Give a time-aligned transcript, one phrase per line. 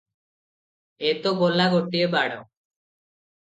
[1.11, 2.43] ଏ ତ ଗଲା ଗୋଟିଏ ବାଡ଼।